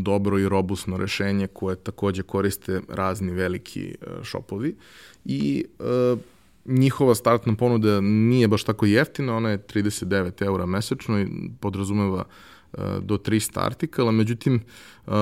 dobro 0.00 0.38
i 0.38 0.48
robustno 0.48 0.96
rešenje 0.96 1.46
koje 1.46 1.76
takođe 1.76 2.22
koriste 2.22 2.80
razni 2.88 3.32
veliki 3.32 3.94
uh, 4.00 4.26
shopovi 4.26 4.76
i 5.24 5.64
uh, 5.78 6.18
njihova 6.64 7.14
startna 7.14 7.54
ponuda 7.54 8.00
nije 8.00 8.48
baš 8.48 8.64
tako 8.64 8.86
jeftina, 8.86 9.36
ona 9.36 9.50
je 9.50 9.58
39 9.58 10.44
eura 10.44 10.66
mesečno 10.66 11.20
i 11.20 11.26
podrazumeva 11.60 12.24
uh, 12.72 12.84
do 13.02 13.18
300 13.18 13.58
artikala, 13.66 14.12
međutim, 14.12 14.60
uh, 15.06 15.12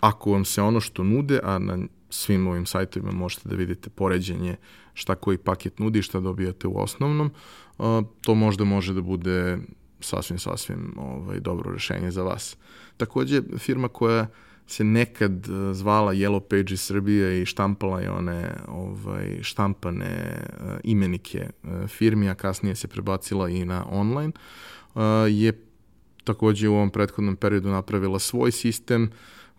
ako 0.00 0.32
vam 0.32 0.44
se 0.44 0.62
ono 0.62 0.80
što 0.80 1.04
nude, 1.04 1.40
a 1.42 1.58
na 1.58 1.78
svim 2.10 2.46
ovim 2.46 2.66
sajtovima 2.66 3.12
možete 3.12 3.48
da 3.48 3.56
vidite 3.56 3.90
poređenje 3.90 4.56
šta 4.94 5.14
koji 5.14 5.38
paket 5.38 5.78
nudi, 5.78 6.02
šta 6.02 6.20
dobijate 6.20 6.68
u 6.68 6.82
osnovnom. 6.82 7.30
To 8.20 8.34
možda 8.34 8.64
može 8.64 8.94
da 8.94 9.00
bude 9.00 9.58
sasvim, 10.00 10.38
sasvim 10.38 10.94
ovaj, 10.96 11.40
dobro 11.40 11.72
rešenje 11.72 12.10
za 12.10 12.22
vas. 12.22 12.56
Takođe, 12.96 13.42
firma 13.58 13.88
koja 13.88 14.26
se 14.66 14.84
nekad 14.84 15.46
zvala 15.72 16.12
Yellow 16.14 16.40
Page 16.40 16.74
iz 16.74 16.80
Srbije 16.80 17.42
i 17.42 17.46
štampala 17.46 18.00
je 18.00 18.10
one 18.10 18.54
ovaj, 18.68 19.38
štampane 19.42 20.40
imenike 20.84 21.50
firmi, 21.88 22.28
a 22.30 22.34
kasnije 22.34 22.74
se 22.74 22.88
prebacila 22.88 23.48
i 23.48 23.64
na 23.64 23.86
online, 23.90 24.32
je 25.30 25.64
takođe 26.24 26.68
u 26.68 26.74
ovom 26.74 26.90
prethodnom 26.90 27.36
periodu 27.36 27.68
napravila 27.68 28.18
svoj 28.18 28.52
sistem 28.52 29.10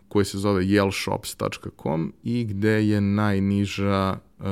koji 0.10 0.26
se 0.26 0.38
zove 0.38 0.64
yellshops.com 0.64 2.14
i 2.24 2.46
gde 2.46 2.88
je 2.88 3.02
najniža 3.02 4.18
uh, 4.40 4.46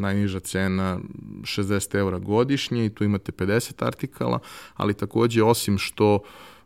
najniža 0.00 0.40
cena 0.40 0.98
60 1.42 1.94
eura 1.94 2.18
godišnje 2.18 2.86
i 2.86 2.90
tu 2.90 3.04
imate 3.04 3.32
50 3.32 3.86
artikala, 3.86 4.38
ali 4.74 4.94
takođe 4.94 5.42
osim 5.42 5.78
što 5.78 6.18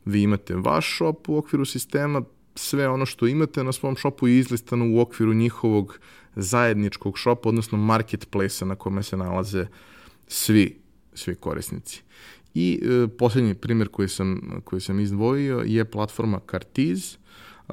vi 0.04 0.22
imate 0.22 0.54
vaš 0.54 0.96
shop 0.96 1.28
u 1.28 1.36
okviru 1.36 1.64
sistema, 1.64 2.22
sve 2.54 2.88
ono 2.88 3.06
što 3.06 3.26
imate 3.26 3.64
na 3.64 3.72
svom 3.72 3.96
shopu 3.96 4.28
je 4.28 4.38
izlistano 4.38 4.96
u 4.96 5.00
okviru 5.00 5.34
njihovog 5.34 5.98
zajedničkog 6.36 7.18
shopa, 7.18 7.48
odnosno 7.48 7.78
marketplace-a 7.78 8.66
na 8.66 8.74
kome 8.74 9.02
se 9.02 9.16
nalaze 9.16 9.66
svi, 10.28 10.78
svi 11.14 11.34
korisnici. 11.34 12.02
I 12.54 12.80
e, 12.82 13.08
poslednji 13.18 13.54
primjer 13.54 13.88
koji 13.88 14.08
sam, 14.08 14.60
koji 14.64 14.80
sam 14.80 15.00
izdvojio 15.00 15.62
je 15.66 15.84
platforma 15.84 16.40
Cartiz, 16.50 17.16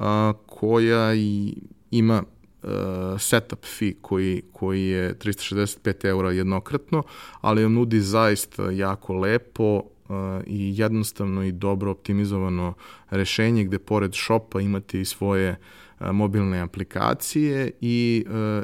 a, 0.00 0.32
koja 0.46 1.14
i 1.14 1.54
ima 1.90 2.22
uh, 2.62 2.70
setup 3.18 3.64
fee 3.78 3.92
koji, 4.02 4.42
koji 4.52 4.86
je 4.86 5.14
365 5.14 6.04
eura 6.04 6.30
jednokratno, 6.30 7.02
ali 7.40 7.62
vam 7.62 7.72
nudi 7.72 8.00
zaista 8.00 8.70
jako 8.70 9.14
lepo 9.14 9.74
uh, 9.74 9.82
i 10.46 10.72
jednostavno 10.76 11.44
i 11.44 11.52
dobro 11.52 11.90
optimizovano 11.90 12.74
rešenje 13.10 13.64
gde 13.64 13.78
pored 13.78 14.14
shopa 14.14 14.60
imate 14.60 15.00
i 15.00 15.04
svoje 15.04 15.50
uh, 15.50 16.06
mobilne 16.12 16.60
aplikacije 16.60 17.70
i 17.80 18.24
uh, 18.26 18.62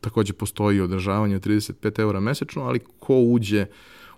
takođe 0.00 0.32
postoji 0.32 0.80
održavanje 0.80 1.36
od 1.36 1.46
35 1.46 2.00
eura 2.00 2.20
mesečno, 2.20 2.62
ali 2.62 2.80
ko 2.98 3.14
uđe 3.20 3.66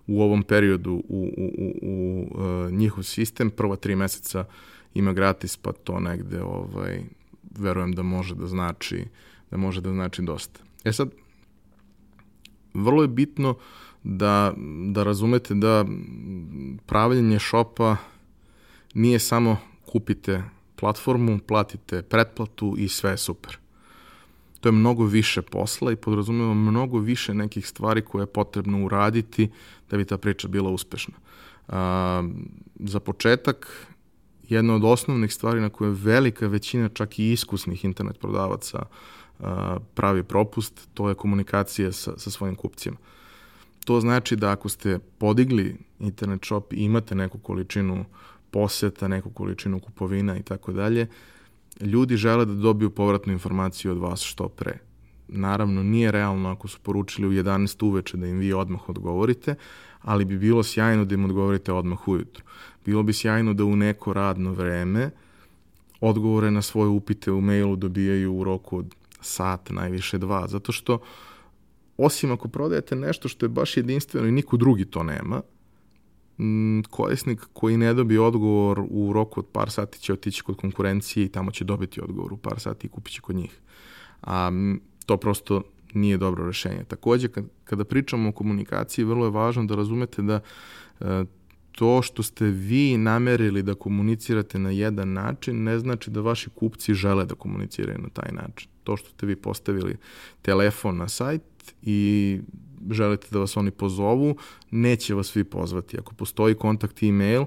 u 0.07 0.23
ovom 0.23 0.43
periodu 0.43 0.93
u, 0.93 1.33
u, 1.37 1.51
u, 1.59 1.73
u 1.83 2.27
uh, 2.31 2.73
njihov 2.73 3.05
sistem, 3.05 3.51
prva 3.51 3.77
tri 3.77 3.97
meseca 3.97 4.45
ima 4.99 5.13
gratis, 5.13 5.57
pa 5.57 5.73
to 5.73 6.01
negde 6.01 6.43
ovaj, 6.43 7.03
verujem 7.59 7.93
da 7.93 8.03
može 8.03 8.35
da 8.35 8.47
znači 8.47 9.05
da 9.51 9.57
može 9.57 9.81
da 9.81 9.93
znači 9.93 10.23
dosta. 10.23 10.61
E 10.85 10.93
sad, 10.93 11.11
vrlo 12.75 13.03
je 13.03 13.09
bitno 13.09 13.55
da, 14.03 14.55
da 14.87 15.03
razumete 15.03 15.55
da 15.55 15.85
pravljenje 16.87 17.39
šopa 17.39 17.97
nije 18.95 19.19
samo 19.19 19.57
kupite 19.87 20.43
platformu, 20.77 21.39
platite 21.39 22.03
pretplatu 22.03 22.75
i 22.79 22.89
sve 22.89 23.11
je 23.11 23.17
super. 23.17 23.59
To 24.61 24.69
je 24.69 24.73
mnogo 24.73 25.05
više 25.05 25.43
posla 25.43 25.93
i 25.93 25.97
podrazumeva 25.97 26.55
mnogo 26.55 26.99
više 26.99 27.35
nekih 27.35 27.69
stvari 27.69 28.03
koje 28.03 28.23
je 28.23 28.27
potrebno 28.27 28.85
uraditi 28.85 29.51
da 29.91 29.97
bi 29.97 30.05
ta 30.05 30.19
priča 30.19 30.49
bila 30.49 30.71
uspešna. 30.71 31.15
A, 31.69 32.23
za 32.81 33.01
početak, 33.01 33.87
jedna 34.49 34.75
od 34.75 34.85
osnovnih 34.85 35.35
stvari 35.35 35.61
na 35.61 35.69
koje 35.69 35.91
velika 35.91 36.47
većina 36.47 36.89
čak 36.89 37.19
i 37.19 37.33
iskusnih 37.33 37.85
internet 37.85 38.19
prodavaca 38.19 38.87
pravi 39.95 40.23
propust, 40.23 40.89
to 40.95 41.09
je 41.09 41.15
komunikacija 41.15 41.93
sa, 41.93 42.19
sa 42.19 42.31
svojim 42.31 42.55
kupcima. 42.55 42.97
To 43.85 44.01
znači 44.01 44.37
da 44.37 44.51
ako 44.51 44.69
ste 44.69 44.99
podigli 44.99 45.77
internet 45.99 46.45
shop 46.45 46.73
i 46.73 46.77
imate 46.77 47.15
neku 47.15 47.39
količinu 47.39 48.05
poseta, 48.51 49.09
neku 49.09 49.31
količinu 49.31 49.81
kupovina 49.81 50.37
i 50.37 50.43
tako 50.43 50.73
dalje, 50.73 51.07
ljudi 51.81 52.17
žele 52.17 52.45
da 52.45 52.55
dobiju 52.55 52.91
povratnu 52.91 53.33
informaciju 53.33 53.93
od 53.93 53.99
vas 53.99 54.23
što 54.23 54.49
pre. 54.49 54.79
Naravno, 55.29 55.83
nije 55.83 56.11
realno 56.11 56.49
ako 56.49 56.69
su 56.69 56.79
poručili 56.83 57.29
u 57.29 57.43
11 57.43 57.87
uveče 57.87 58.17
da 58.17 58.27
im 58.27 58.39
vi 58.39 58.53
odmah 58.53 58.89
odgovorite, 58.89 59.55
ali 60.01 60.25
bi 60.25 60.39
bilo 60.39 60.63
sjajno 60.63 61.05
da 61.05 61.15
im 61.15 61.25
odgovorite 61.25 61.73
odmah 61.73 62.09
ujutru. 62.09 62.45
Bilo 62.85 63.03
bi 63.03 63.13
sjajno 63.13 63.55
da 63.55 63.65
u 63.65 63.77
neko 63.77 64.13
radno 64.13 64.53
vreme 64.53 65.11
odgovore 66.01 66.51
na 66.51 66.63
svoje 66.63 66.89
upite 66.89 67.33
u 67.33 67.41
mailu 67.41 67.77
dobijaju 67.77 68.35
u 68.35 68.45
roku 68.45 68.79
od 68.79 68.95
sat, 69.21 69.71
najviše 69.71 70.19
dva, 70.19 70.47
zato 70.49 70.73
što 70.73 70.99
osim 71.97 72.33
ako 72.33 72.49
prodajete 72.49 72.97
nešto 72.97 73.29
što 73.29 73.47
je 73.47 73.51
baš 73.51 73.77
jedinstveno 73.77 74.29
i 74.29 74.33
niko 74.33 74.57
drugi 74.57 74.85
to 74.85 75.03
nema, 75.03 75.43
korisnik 76.91 77.47
koji 77.53 77.77
ne 77.77 77.95
dobije 77.95 78.21
odgovor 78.21 78.81
u 78.91 79.13
roku 79.13 79.41
od 79.41 79.47
par 79.47 79.71
sati 79.71 80.01
će 80.01 80.13
otići 80.13 80.43
kod 80.43 80.57
konkurencije 80.57 81.25
i 81.25 81.29
tamo 81.29 81.51
će 81.51 81.65
dobiti 81.65 82.01
odgovor 82.01 82.33
u 82.33 82.37
par 82.37 82.61
sati 82.61 82.87
i 82.87 82.91
kupit 82.91 83.13
će 83.13 83.21
kod 83.21 83.37
njih. 83.37 83.61
A 84.23 84.51
to 85.09 85.17
prosto 85.17 85.63
nije 85.95 86.17
dobro 86.17 86.47
rešenje. 86.47 86.85
Takođe, 86.89 87.29
kada 87.65 87.85
pričamo 87.85 88.29
o 88.29 88.33
komunikaciji, 88.33 89.05
vrlo 89.05 89.27
je 89.27 89.31
važno 89.31 89.65
da 89.65 89.75
razumete 89.75 90.23
da 90.23 90.41
e, 91.01 91.25
to 91.73 92.03
što 92.03 92.23
ste 92.23 92.45
vi 92.45 92.99
namerili 92.99 93.63
da 93.63 93.75
komunicirate 93.75 94.59
na 94.59 94.71
jedan 94.71 95.13
način 95.13 95.63
ne 95.63 95.79
znači 95.79 96.11
da 96.11 96.21
vaši 96.21 96.51
kupci 96.51 96.95
žele 96.95 97.25
da 97.25 97.35
komuniciraju 97.35 97.99
na 97.99 98.09
taj 98.09 98.33
način. 98.33 98.69
To 98.85 98.97
što 98.97 99.11
ste 99.11 99.27
vi 99.27 99.37
postavili 99.37 99.97
telefon 100.43 100.97
na 100.97 101.09
sajt 101.09 101.43
i 101.83 102.41
želite 102.91 103.27
da 103.31 103.39
vas 103.39 103.57
oni 103.57 103.71
pozovu, 103.71 104.37
neće 104.71 105.15
vas 105.15 105.27
svi 105.27 105.45
pozvati. 105.45 105.99
Ako 105.99 106.15
postoji 106.15 106.55
kontakt 106.55 107.03
i 107.03 107.09
e-mail, 107.09 107.45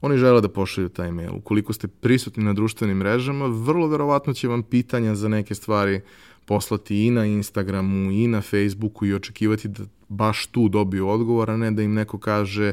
oni 0.00 0.18
žele 0.18 0.40
da 0.40 0.48
pošalju 0.48 0.88
taj 0.88 1.08
e-mail. 1.08 1.36
Ukoliko 1.36 1.72
ste 1.72 1.88
prisutni 1.88 2.44
na 2.44 2.52
društvenim 2.52 2.96
mrežama, 2.96 3.46
vrlo 3.46 3.86
verovatno 3.86 4.32
će 4.34 4.48
vam 4.48 4.62
pitanja 4.62 5.14
za 5.14 5.28
neke 5.28 5.54
stvari 5.54 6.00
poslati 6.44 7.06
i 7.06 7.10
na 7.10 7.26
Instagramu 7.26 8.10
i 8.10 8.26
na 8.28 8.40
Facebooku 8.40 9.06
i 9.06 9.14
očekivati 9.14 9.68
da 9.68 9.84
baš 10.08 10.46
tu 10.46 10.68
dobiju 10.68 11.08
odgovor, 11.08 11.50
a 11.50 11.56
ne 11.56 11.70
da 11.70 11.82
im 11.82 11.94
neko 11.94 12.18
kaže 12.18 12.72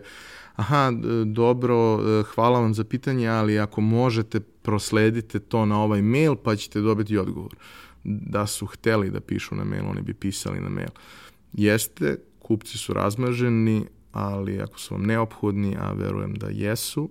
aha, 0.56 0.92
dobro, 1.26 2.00
e, 2.02 2.24
hvala 2.24 2.60
vam 2.60 2.74
za 2.74 2.84
pitanje, 2.84 3.28
ali 3.28 3.60
ako 3.60 3.82
možete 3.82 4.40
prosledite 4.40 5.40
to 5.40 5.66
na 5.66 5.84
ovaj 5.84 6.02
mail 6.02 6.36
pa 6.36 6.56
ćete 6.56 6.82
dobiti 6.82 7.18
odgovor. 7.18 7.56
Da 8.04 8.48
su 8.48 8.66
hteli 8.66 9.10
da 9.10 9.20
pišu 9.20 9.56
na 9.56 9.64
mail, 9.64 9.90
oni 9.90 10.02
bi 10.02 10.14
pisali 10.14 10.60
na 10.60 10.70
mail. 10.70 10.90
Jeste, 11.54 12.18
kupci 12.40 12.78
su 12.78 12.94
razmaženi, 12.94 13.86
ali 14.12 14.62
ako 14.62 14.80
su 14.80 14.94
vam 14.94 15.04
neophodni, 15.04 15.76
a 15.80 15.94
verujem 15.94 16.34
da 16.34 16.48
jesu, 16.50 17.10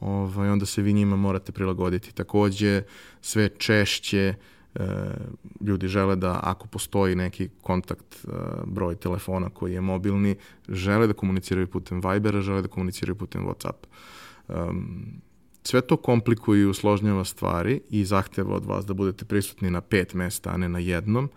ovaj, 0.00 0.48
onda 0.48 0.66
se 0.66 0.82
vi 0.82 0.92
njima 0.92 1.16
morate 1.16 1.52
prilagoditi. 1.52 2.14
Takođe, 2.14 2.82
sve 3.20 3.48
češće 3.48 4.34
uh, 4.38 4.51
e, 4.74 4.84
ljudi 5.60 5.88
žele 5.88 6.16
da 6.16 6.40
ako 6.42 6.66
postoji 6.66 7.16
neki 7.16 7.48
kontakt 7.62 8.14
e, 8.14 8.28
broj 8.66 8.96
telefona 8.96 9.50
koji 9.50 9.72
je 9.72 9.80
mobilni, 9.80 10.36
žele 10.68 11.06
da 11.06 11.12
komuniciraju 11.12 11.66
putem 11.66 12.00
Vibera, 12.00 12.40
žele 12.40 12.62
da 12.62 12.68
komuniciraju 12.68 13.16
putem 13.16 13.46
Whatsappa. 13.46 13.86
Um, 14.48 15.04
sve 15.62 15.80
to 15.80 15.96
komplikuje 15.96 16.62
i 16.62 16.66
usložnjava 16.66 17.24
stvari 17.24 17.80
i 17.90 18.04
zahteva 18.04 18.56
od 18.56 18.64
vas 18.64 18.86
da 18.86 18.94
budete 18.94 19.24
prisutni 19.24 19.70
na 19.70 19.80
pet 19.80 20.14
mesta, 20.14 20.50
a 20.50 20.56
ne 20.56 20.68
na 20.68 20.78
jednom, 20.78 21.30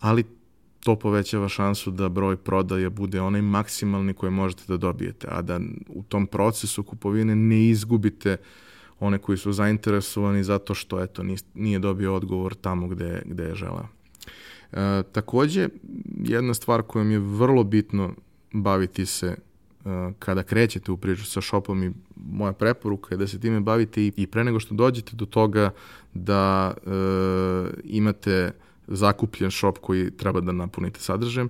ali 0.00 0.24
to 0.80 0.96
povećava 0.96 1.48
šansu 1.48 1.90
da 1.90 2.08
broj 2.08 2.36
prodaja 2.36 2.90
bude 2.90 3.20
onaj 3.20 3.42
maksimalni 3.42 4.14
koji 4.14 4.32
možete 4.32 4.62
da 4.68 4.76
dobijete, 4.76 5.28
a 5.30 5.42
da 5.42 5.60
u 5.88 6.02
tom 6.02 6.26
procesu 6.26 6.82
kupovine 6.82 7.36
ne 7.36 7.68
izgubite 7.68 8.36
uh, 8.40 8.71
one 9.02 9.18
koji 9.18 9.38
su 9.38 9.52
zainteresovani 9.52 10.44
zato 10.44 10.74
što 10.74 11.02
eto 11.02 11.22
nije 11.54 11.78
dobio 11.78 12.14
odgovor 12.14 12.54
tamo 12.54 12.88
gde, 12.88 13.22
gde 13.24 13.44
je 13.44 13.54
želeo. 13.54 13.86
E, 14.72 15.02
takođe, 15.12 15.68
jedna 16.24 16.54
stvar 16.54 16.82
kojom 16.82 17.10
je 17.10 17.18
vrlo 17.18 17.64
bitno 17.64 18.14
baviti 18.52 19.06
se 19.06 19.26
e, 19.26 19.36
kada 20.18 20.42
krećete 20.42 20.92
u 20.92 20.96
priču 20.96 21.24
sa 21.24 21.40
shopom 21.40 21.84
i 21.84 21.92
moja 22.16 22.52
preporuka 22.52 23.14
je 23.14 23.18
da 23.18 23.26
se 23.26 23.40
time 23.40 23.60
bavite 23.60 24.02
i, 24.02 24.12
i 24.16 24.26
pre 24.26 24.44
nego 24.44 24.60
što 24.60 24.74
dođete 24.74 25.16
do 25.16 25.26
toga 25.26 25.70
da 26.14 26.74
e, 26.76 26.90
imate 27.84 28.52
zakupljen 28.86 29.50
shop 29.50 29.78
koji 29.78 30.10
treba 30.10 30.40
da 30.40 30.52
napunite 30.52 31.00
sadržajem, 31.00 31.48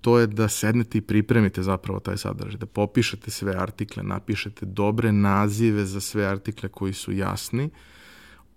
to 0.00 0.18
je 0.18 0.26
da 0.26 0.48
sednete 0.48 0.98
i 0.98 1.00
pripremite 1.00 1.62
zapravo 1.62 2.00
taj 2.00 2.16
sadržaj, 2.16 2.58
da 2.58 2.66
popišete 2.66 3.30
sve 3.30 3.54
artikle, 3.56 4.02
napišete 4.02 4.66
dobre 4.66 5.12
nazive 5.12 5.84
za 5.84 6.00
sve 6.00 6.26
artikle 6.26 6.68
koji 6.68 6.92
su 6.92 7.12
jasni, 7.12 7.70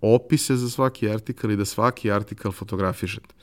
opise 0.00 0.56
za 0.56 0.70
svaki 0.70 1.10
artikal 1.10 1.50
i 1.50 1.56
da 1.56 1.64
svaki 1.64 2.12
artikal 2.12 2.52
fotografišete. 2.52 3.34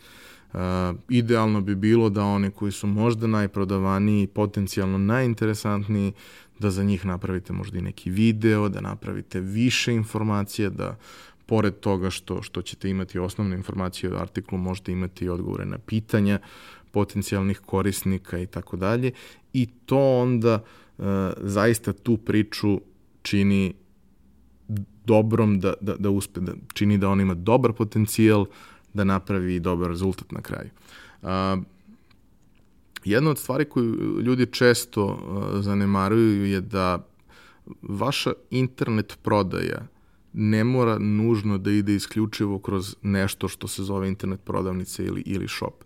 Uh, 0.54 0.62
idealno 1.10 1.62
bi 1.62 1.76
bilo 1.76 2.10
da 2.10 2.24
oni 2.24 2.52
koji 2.52 2.72
su 2.72 2.88
možda 2.88 3.28
najprodavaniji, 3.28 4.28
potencijalno 4.28 4.98
najinteresantniji, 4.98 6.14
da 6.60 6.72
za 6.72 6.84
njih 6.84 7.06
napravite 7.06 7.54
možda 7.54 7.78
i 7.78 7.82
neki 7.82 8.10
video, 8.10 8.70
da 8.70 8.82
napravite 8.82 9.40
više 9.40 9.94
informacije, 9.94 10.70
da 10.70 10.98
pored 11.46 11.80
toga 11.80 12.10
što, 12.10 12.42
što 12.42 12.62
ćete 12.62 12.90
imati 12.90 13.20
osnovne 13.20 13.56
informacije 13.56 14.14
o 14.14 14.18
artiklu, 14.18 14.58
možete 14.58 14.92
imati 14.92 15.26
i 15.26 15.30
odgovore 15.30 15.66
na 15.66 15.78
pitanja 15.78 16.40
potencijalnih 16.92 17.60
korisnika 17.60 18.40
i 18.40 18.46
tako 18.46 18.78
dalje 18.78 19.12
i 19.54 19.66
to 19.86 20.20
onda 20.22 20.64
uh, 20.98 21.06
zaista 21.38 21.94
tu 21.94 22.18
priču 22.18 22.82
čini 23.22 23.74
dobrom 25.06 25.60
da, 25.60 25.74
da, 25.82 25.96
da 25.96 26.10
uspe, 26.10 26.40
da 26.40 26.54
čini 26.74 26.98
da 26.98 27.10
on 27.10 27.22
ima 27.22 27.34
dobar 27.34 27.74
potencijal 27.74 28.46
da 28.94 29.04
napravi 29.04 29.60
dobar 29.60 29.90
rezultat 29.90 30.32
na 30.32 30.42
kraju. 30.42 30.70
Uh, 31.22 31.30
jedna 33.04 33.30
od 33.30 33.40
stvari 33.40 33.66
koju 33.66 34.22
ljudi 34.22 34.46
često 34.46 35.06
uh, 35.06 35.62
zanemaruju 35.62 36.46
je 36.46 36.62
da 36.62 37.08
vaša 37.82 38.34
internet 38.50 39.18
prodaja 39.24 39.88
ne 40.38 40.64
mora 40.64 40.98
nužno 41.00 41.58
da 41.58 41.72
ide 41.72 41.96
isključivo 41.96 42.60
kroz 42.60 42.96
nešto 43.02 43.48
što 43.48 43.68
se 43.68 43.84
zove 43.84 44.08
internet 44.08 44.40
prodavnica 44.44 45.04
ili, 45.04 45.24
ili 45.26 45.48
shop. 45.48 45.84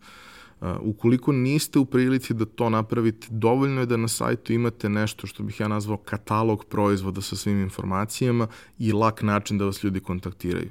Uh, 0.62 0.68
ukoliko 0.82 1.32
niste 1.32 1.80
u 1.80 1.86
prilici 1.86 2.34
da 2.34 2.46
to 2.46 2.70
napravite, 2.70 3.28
dovoljno 3.30 3.80
je 3.80 3.86
da 3.86 3.98
na 3.98 4.08
sajtu 4.08 4.54
imate 4.54 4.90
nešto 4.90 5.28
što 5.28 5.44
bih 5.44 5.60
ja 5.60 5.68
nazvao 5.68 5.98
katalog 5.98 6.66
proizvoda 6.66 7.22
sa 7.22 7.36
svim 7.36 7.62
informacijama 7.62 8.48
i 8.80 8.92
lak 8.92 9.22
način 9.22 9.58
da 9.58 9.66
vas 9.66 9.84
ljudi 9.84 10.00
kontaktiraju. 10.00 10.70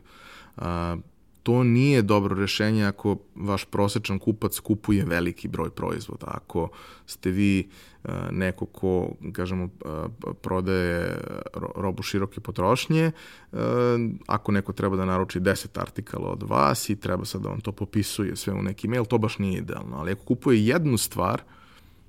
Uh, 0.57 0.65
to 1.49 1.65
nije 1.65 2.03
dobro 2.03 2.35
rešenje 2.35 2.85
ako 2.85 3.17
vaš 3.35 3.65
prosečan 3.65 4.19
kupac 4.19 4.59
kupuje 4.59 5.05
veliki 5.05 5.49
broj 5.49 5.71
proizvoda. 5.71 6.27
Ako 6.27 6.69
ste 7.07 7.31
vi 7.31 7.69
e, 8.05 8.11
neko 8.31 8.67
ko, 8.67 9.09
kažemo, 9.33 9.65
e, 9.65 9.89
prodaje 10.43 11.21
robu 11.77 12.03
široke 12.03 12.41
potrošnje, 12.41 13.03
e, 13.03 13.13
ako 14.27 14.53
neko 14.53 14.73
treba 14.73 14.97
da 14.97 15.05
naruči 15.05 15.41
10 15.41 15.81
artikala 15.81 16.29
od 16.29 16.43
vas 16.43 16.91
i 16.91 16.97
treba 16.97 17.25
sad 17.25 17.43
da 17.43 17.49
vam 17.49 17.61
to 17.61 17.73
popisuje 17.73 18.37
sve 18.37 18.53
u 18.53 18.63
neki 18.63 18.89
mail, 18.89 19.05
to 19.05 19.19
baš 19.19 19.39
nije 19.39 19.59
idealno. 19.59 19.97
Ali 19.97 20.13
ako 20.13 20.25
kupuje 20.25 20.67
jednu 20.67 20.99
stvar, 20.99 21.43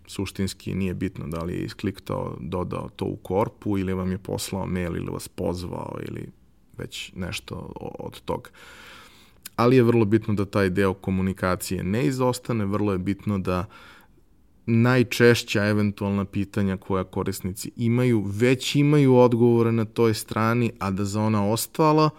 suštinski 0.07 0.75
nije 0.75 0.93
bitno 0.93 1.27
da 1.27 1.43
li 1.43 1.53
je 1.53 1.63
iskliktao, 1.63 2.37
dodao 2.39 2.89
to 2.95 3.05
u 3.05 3.15
korpu 3.15 3.77
ili 3.77 3.93
vam 3.93 4.11
je 4.11 4.17
poslao 4.17 4.65
mail 4.65 4.95
ili 4.95 5.11
vas 5.11 5.27
pozvao 5.27 5.99
ili 6.07 6.29
već 6.77 7.11
nešto 7.15 7.55
od 7.99 8.21
toga 8.21 8.49
ali 9.59 9.75
je 9.75 9.83
vrlo 9.83 10.05
bitno 10.05 10.33
da 10.33 10.45
taj 10.45 10.69
deo 10.69 10.93
komunikacije 10.93 11.83
ne 11.83 12.05
izostane, 12.05 12.65
vrlo 12.65 12.91
je 12.91 12.97
bitno 12.97 13.39
da 13.39 13.65
najčešća 14.65 15.65
eventualna 15.65 16.25
pitanja 16.25 16.77
koja 16.77 17.03
korisnici 17.03 17.71
imaju, 17.75 18.23
već 18.25 18.75
imaju 18.75 19.15
odgovore 19.15 19.71
na 19.71 19.85
toj 19.85 20.13
strani, 20.13 20.71
a 20.79 20.91
da 20.91 21.05
za 21.05 21.21
ona 21.21 21.43
ostala 21.49 22.09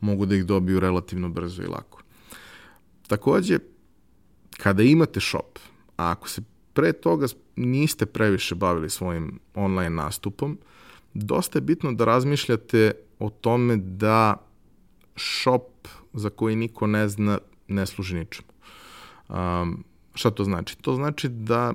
mogu 0.00 0.26
da 0.26 0.34
ih 0.34 0.46
dobiju 0.46 0.80
relativno 0.80 1.28
brzo 1.28 1.62
i 1.62 1.66
lako. 1.66 2.02
Takođe, 3.08 3.58
kada 4.56 4.82
imate 4.82 5.20
shop, 5.20 5.58
a 5.96 6.10
ako 6.10 6.28
se 6.28 6.42
pre 6.72 6.92
toga 6.92 7.26
niste 7.56 8.06
previše 8.06 8.54
bavili 8.54 8.90
svojim 8.90 9.38
online 9.54 9.90
nastupom, 9.90 10.58
dosta 11.14 11.58
je 11.58 11.62
bitno 11.62 11.92
da 11.92 12.04
razmišljate 12.04 12.92
o 13.18 13.30
tome 13.30 13.76
da 13.76 14.45
shop 15.16 15.88
za 16.12 16.30
koji 16.30 16.56
niko 16.56 16.86
ne 16.86 17.08
zna 17.08 17.38
ne 17.68 17.86
služi 17.86 18.14
ničemu. 18.14 18.48
Um, 19.28 19.84
šta 20.14 20.30
to 20.30 20.44
znači? 20.44 20.78
To 20.78 20.94
znači 20.94 21.28
da 21.28 21.72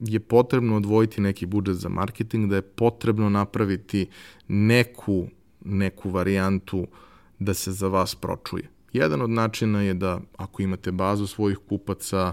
je 0.00 0.20
potrebno 0.20 0.76
odvojiti 0.76 1.20
neki 1.20 1.46
budžet 1.46 1.76
za 1.76 1.88
marketing, 1.88 2.50
da 2.50 2.56
je 2.56 2.62
potrebno 2.62 3.30
napraviti 3.30 4.06
neku, 4.48 5.26
neku 5.64 6.10
varijantu 6.10 6.86
da 7.38 7.54
se 7.54 7.72
za 7.72 7.88
vas 7.88 8.14
pročuje. 8.14 8.68
Jedan 8.92 9.22
od 9.22 9.30
načina 9.30 9.82
je 9.82 9.94
da 9.94 10.20
ako 10.36 10.62
imate 10.62 10.92
bazu 10.92 11.26
svojih 11.26 11.58
kupaca, 11.68 12.32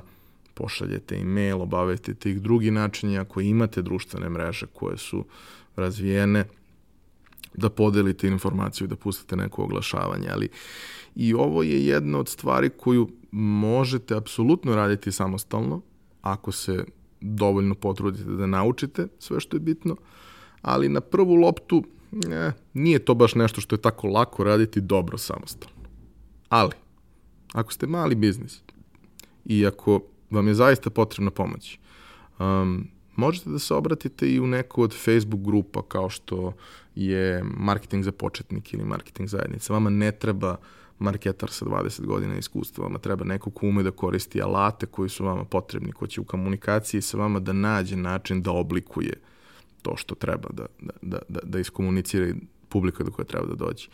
pošaljete 0.53 1.15
e-mail, 1.15 1.61
obavestite 1.61 2.31
ih. 2.31 2.41
Drugi 2.41 2.71
način 2.71 3.09
je 3.09 3.19
ako 3.19 3.41
imate 3.41 3.81
društvene 3.81 4.29
mreže 4.29 4.65
koje 4.73 4.97
su 4.97 5.25
razvijene, 5.75 6.45
da 7.53 7.69
podelite 7.69 8.27
informaciju, 8.27 8.87
da 8.87 8.95
pustite 8.95 9.35
neko 9.35 9.63
oglašavanje, 9.63 10.27
ali 10.31 10.49
i 11.15 11.33
ovo 11.33 11.63
je 11.63 11.85
jedna 11.85 12.19
od 12.19 12.29
stvari 12.29 12.69
koju 12.69 13.09
možete 13.31 14.15
apsolutno 14.15 14.75
raditi 14.75 15.11
samostalno, 15.11 15.81
ako 16.21 16.51
se 16.51 16.85
dovoljno 17.21 17.75
potrudite 17.75 18.23
da 18.23 18.47
naučite 18.47 19.07
sve 19.19 19.39
što 19.39 19.55
je 19.55 19.61
bitno, 19.61 19.95
ali 20.61 20.89
na 20.89 21.01
prvu 21.01 21.35
loptu 21.35 21.83
ne, 22.11 22.53
nije 22.73 22.99
to 22.99 23.13
baš 23.13 23.35
nešto 23.35 23.61
što 23.61 23.75
je 23.75 23.81
tako 23.81 24.07
lako 24.07 24.43
raditi 24.43 24.81
dobro 24.81 25.17
samostalno. 25.17 25.79
Ali, 26.49 26.71
ako 27.53 27.73
ste 27.73 27.87
mali 27.87 28.15
biznis 28.15 28.61
i 29.45 29.65
ako 29.65 30.01
vam 30.29 30.47
je 30.47 30.53
zaista 30.53 30.89
potrebna 30.89 31.31
pomoć, 31.31 31.79
um, 32.39 32.87
možete 33.19 33.49
da 33.49 33.59
se 33.59 33.73
obratite 33.73 34.29
i 34.31 34.39
u 34.39 34.47
neku 34.47 34.83
od 34.83 34.93
Facebook 35.05 35.41
grupa 35.41 35.81
kao 35.81 36.09
što 36.09 36.53
je 36.95 37.43
marketing 37.43 38.03
za 38.03 38.11
početnik 38.11 38.73
ili 38.73 38.85
marketing 38.85 39.29
zajednica. 39.29 39.73
Vama 39.73 39.89
ne 39.89 40.11
treba 40.11 40.55
marketar 40.99 41.49
sa 41.49 41.65
20 41.65 42.05
godina 42.05 42.37
iskustva, 42.37 42.83
vama 42.83 42.99
treba 42.99 43.25
neko 43.25 43.49
ko 43.49 43.67
ume 43.67 43.83
da 43.83 43.91
koristi 43.91 44.41
alate 44.41 44.85
koji 44.85 45.09
su 45.09 45.25
vama 45.25 45.43
potrebni, 45.43 45.91
ko 45.91 46.07
će 46.07 46.21
u 46.21 46.23
komunikaciji 46.23 47.01
sa 47.01 47.17
vama 47.17 47.39
da 47.39 47.53
nađe 47.53 47.95
način 47.95 48.41
da 48.41 48.51
oblikuje 48.51 49.13
to 49.81 49.97
što 49.97 50.15
treba 50.15 50.49
da, 50.53 50.65
da, 51.01 51.19
da, 51.29 51.39
da 51.43 51.59
iskomunicira 51.59 52.33
publika 52.69 53.03
do 53.03 53.11
koja 53.11 53.25
treba 53.25 53.45
da 53.45 53.55
dođe. 53.55 53.87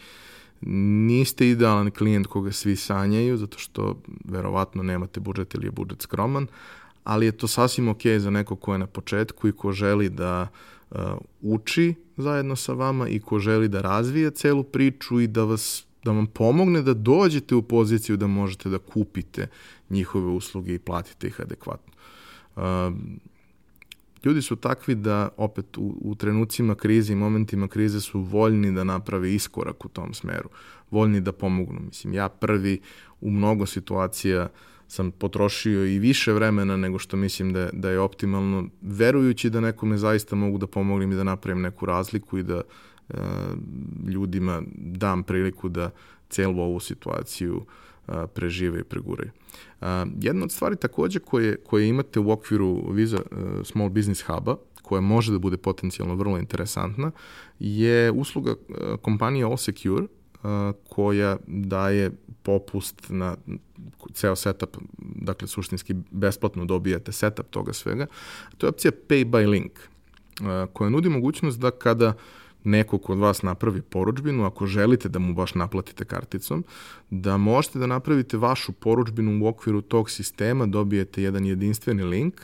Niste 0.62 1.50
idealan 1.50 1.92
klijent 1.92 2.28
koga 2.28 2.52
svi 2.52 2.76
sanjaju, 2.76 3.38
zato 3.38 3.58
što 3.58 4.02
verovatno 4.26 4.84
nemate 4.84 5.20
budžet 5.20 5.54
ili 5.54 5.68
je 5.68 5.72
budžet 5.72 6.02
skroman, 6.02 6.48
ali 7.06 7.26
je 7.26 7.32
to 7.32 7.48
sasvim 7.48 7.88
ok 7.88 8.02
za 8.18 8.30
neko 8.30 8.56
ko 8.56 8.74
je 8.74 8.80
na 8.80 8.88
početku 8.88 9.48
i 9.48 9.52
ko 9.52 9.72
želi 9.72 10.10
da 10.10 10.48
uh, 10.90 10.98
uči 11.42 11.94
zajedno 12.18 12.56
sa 12.56 12.74
vama 12.74 13.08
i 13.08 13.20
ko 13.20 13.40
želi 13.40 13.68
da 13.68 13.82
razvije 13.82 14.32
celu 14.32 14.64
priču 14.64 15.20
i 15.20 15.28
da 15.28 15.44
vas 15.44 15.86
da 16.04 16.12
vam 16.12 16.28
pomogne 16.28 16.82
da 16.82 16.94
dođete 16.94 17.56
u 17.56 17.62
poziciju 17.62 18.18
da 18.18 18.28
možete 18.28 18.70
da 18.70 18.78
kupite 18.78 19.48
njihove 19.90 20.28
usluge 20.28 20.76
i 20.76 20.80
platite 20.80 21.28
ih 21.28 21.42
adekvatno. 21.42 21.94
Uh, 22.56 22.64
ljudi 24.24 24.42
su 24.42 24.56
takvi 24.56 24.96
da 24.96 25.30
opet 25.38 25.78
u, 25.78 25.98
u 26.02 26.16
trenucima 26.16 26.76
krize 26.76 27.14
i 27.14 27.16
momentima 27.16 27.68
krize 27.68 28.02
su 28.02 28.20
voljni 28.20 28.72
da 28.72 28.84
naprave 28.84 29.34
iskorak 29.34 29.86
u 29.86 29.90
tom 29.90 30.14
smeru, 30.14 30.50
voljni 30.92 31.22
da 31.22 31.32
pomognu. 31.32 31.80
Mislim, 31.80 32.14
ja 32.14 32.30
prvi 32.30 32.82
u 33.22 33.32
mnogo 33.32 33.66
situacija 33.66 34.44
uh, 34.44 34.75
sam 34.88 35.12
potrošio 35.12 35.86
i 35.86 36.00
više 36.00 36.34
vremena 36.34 36.78
nego 36.78 37.00
što 37.00 37.18
mislim 37.18 37.54
da 37.54 37.70
da 37.74 37.90
je 37.90 38.00
optimalno, 38.00 38.70
verujući 38.82 39.50
da 39.50 39.60
nekome 39.60 39.98
zaista 39.98 40.36
mogu 40.36 40.58
da 40.58 40.68
pomognem 40.68 41.12
i 41.12 41.16
da 41.16 41.24
napravim 41.24 41.62
neku 41.62 41.86
razliku 41.86 42.38
i 42.38 42.44
da 42.44 42.62
e, 43.10 43.14
ljudima 44.08 44.62
dam 44.76 45.24
priliku 45.24 45.70
da 45.70 45.90
celu 46.30 46.62
ovu 46.62 46.80
situaciju 46.80 47.66
a, 48.08 48.28
prežive 48.28 48.80
i 48.80 48.84
preguraju. 48.84 49.32
A, 49.82 50.06
jedna 50.22 50.44
od 50.44 50.52
stvari 50.52 50.76
takođe 50.76 51.20
koje, 51.20 51.58
koje 51.58 51.88
imate 51.88 52.20
u 52.20 52.32
okviru 52.32 52.92
Visa 52.92 53.18
a, 53.18 53.64
Small 53.64 53.90
Business 53.90 54.22
Huba, 54.22 54.56
koja 54.82 55.02
može 55.02 55.32
da 55.32 55.40
bude 55.40 55.58
potencijalno 55.58 56.16
vrlo 56.16 56.38
interesantna, 56.38 57.12
je 57.60 58.12
usluga 58.12 58.52
a, 58.52 58.98
kompanije 59.02 59.46
All 59.46 59.58
Secure, 59.58 60.08
koja 60.90 61.38
daje 61.48 62.12
popust 62.44 63.10
na 63.10 63.36
ceo 64.14 64.36
setup, 64.36 64.78
dakle 64.98 65.48
suštinski 65.48 65.96
besplatno 66.12 66.66
dobijate 66.66 67.12
setup 67.12 67.50
toga 67.50 67.74
svega. 67.74 68.08
To 68.58 68.66
je 68.66 68.70
opcija 68.70 68.92
Pay 69.08 69.26
by 69.26 69.50
Link, 69.50 69.72
koja 70.74 70.90
nudi 70.90 71.10
mogućnost 71.10 71.60
da 71.60 71.72
kada 71.72 72.14
neko 72.64 72.98
kod 72.98 73.18
vas 73.18 73.42
napravi 73.42 73.82
poručbinu, 73.82 74.46
ako 74.46 74.66
želite 74.66 75.10
da 75.10 75.20
mu 75.20 75.34
baš 75.34 75.56
naplatite 75.56 76.06
karticom, 76.06 76.64
da 77.10 77.38
možete 77.38 77.80
da 77.80 77.88
napravite 77.88 78.38
vašu 78.38 78.72
poručbinu 78.72 79.46
u 79.46 79.48
okviru 79.48 79.82
tog 79.82 80.10
sistema, 80.10 80.66
dobijete 80.66 81.24
jedan 81.24 81.46
jedinstveni 81.46 82.04
link 82.04 82.42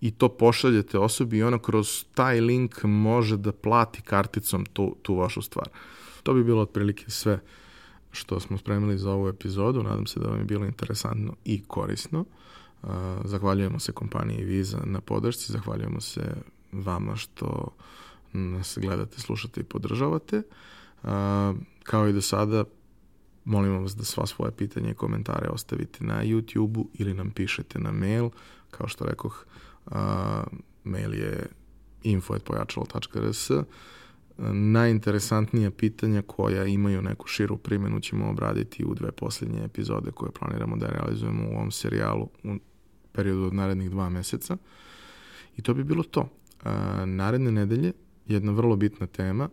i 0.00 0.10
to 0.10 0.28
pošaljete 0.28 0.98
osobi 0.98 1.36
i 1.38 1.42
ona 1.42 1.58
kroz 1.58 2.04
taj 2.14 2.40
link 2.40 2.82
može 2.82 3.36
da 3.36 3.52
plati 3.52 4.02
karticom 4.02 4.66
tu, 4.66 4.96
tu 5.02 5.14
vašu 5.14 5.42
stvar. 5.42 5.68
To 6.22 6.34
bi 6.34 6.44
bilo 6.44 6.62
otprilike 6.62 7.10
sve 7.10 7.40
što 8.10 8.40
smo 8.40 8.58
spremili 8.58 8.98
za 8.98 9.10
ovu 9.10 9.28
epizodu. 9.28 9.82
Nadam 9.82 10.06
se 10.06 10.20
da 10.20 10.28
vam 10.28 10.38
je 10.38 10.44
bilo 10.44 10.64
interesantno 10.64 11.34
i 11.44 11.62
korisno. 11.62 12.24
Zahvaljujemo 13.24 13.78
se 13.78 13.92
kompaniji 13.92 14.44
Visa 14.44 14.80
na 14.84 15.00
podršci, 15.00 15.52
zahvaljujemo 15.52 16.00
se 16.00 16.34
vama 16.72 17.16
što 17.16 17.68
nas 18.32 18.78
gledate, 18.80 19.20
slušate 19.20 19.60
i 19.60 19.64
podržavate. 19.64 20.42
Kao 21.82 22.08
i 22.08 22.12
do 22.12 22.20
sada, 22.20 22.64
molimo 23.44 23.80
vas 23.80 23.96
da 23.96 24.04
sva 24.04 24.26
svoje 24.26 24.52
pitanja 24.52 24.90
i 24.90 24.94
komentare 24.94 25.48
ostavite 25.48 26.04
na 26.04 26.24
YouTube-u 26.24 26.88
ili 26.94 27.14
nam 27.14 27.30
pišete 27.30 27.78
na 27.78 27.92
mail. 27.92 28.30
Kao 28.70 28.88
što 28.88 29.04
rekoh, 29.04 29.46
mail 30.84 31.14
je 31.14 31.46
info.pojačalo.rs 32.02 33.50
najinteresantnija 34.52 35.70
pitanja 35.70 36.22
koja 36.22 36.64
imaju 36.64 37.02
neku 37.02 37.26
širu 37.26 37.56
primjenu 37.56 38.00
ćemo 38.00 38.30
obraditi 38.30 38.84
u 38.84 38.94
dve 38.94 39.12
posljednje 39.12 39.64
epizode 39.64 40.10
koje 40.10 40.32
planiramo 40.32 40.76
da 40.76 40.86
realizujemo 40.86 41.48
u 41.48 41.52
ovom 41.52 41.70
serijalu 41.70 42.28
u 42.44 42.54
periodu 43.12 43.42
od 43.42 43.54
narednih 43.54 43.90
dva 43.90 44.08
meseca. 44.08 44.56
I 45.56 45.62
to 45.62 45.74
bi 45.74 45.84
bilo 45.84 46.02
to. 46.02 46.28
Naredne 47.06 47.52
nedelje 47.52 47.92
jedna 48.26 48.52
vrlo 48.52 48.76
bitna 48.76 49.06
tema 49.06 49.48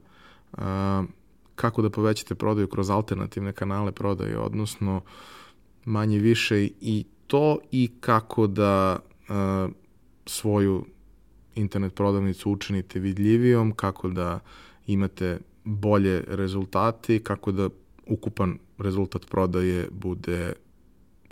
kako 1.56 1.82
da 1.82 1.90
povećate 1.90 2.36
prodaju 2.36 2.68
kroz 2.68 2.90
alternativne 2.90 3.54
kanale 3.54 3.92
prodaje, 3.92 4.38
odnosno 4.38 5.02
manje 5.86 6.20
više 6.20 6.70
i 6.82 7.06
to 7.28 7.60
i 7.72 7.92
kako 8.00 8.48
da 8.48 9.00
svoju 10.26 10.86
internet 11.56 11.94
prodavnicu 11.94 12.52
učinite 12.52 13.00
vidljivijom, 13.00 13.72
kako 13.72 14.10
da 14.10 14.40
imate 14.94 15.40
bolje 15.64 16.24
rezultate 16.28 17.16
i 17.16 17.20
kako 17.20 17.52
da 17.52 17.70
ukupan 18.08 18.58
rezultat 18.78 19.26
prodaje 19.30 19.88
bude 19.92 20.54